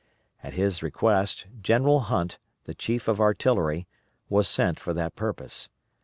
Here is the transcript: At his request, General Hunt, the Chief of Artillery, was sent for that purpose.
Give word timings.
At 0.41 0.53
his 0.55 0.81
request, 0.81 1.45
General 1.61 1.99
Hunt, 1.99 2.39
the 2.63 2.73
Chief 2.73 3.07
of 3.07 3.21
Artillery, 3.21 3.85
was 4.29 4.47
sent 4.47 4.79
for 4.79 4.95
that 4.95 5.15
purpose. 5.15 5.69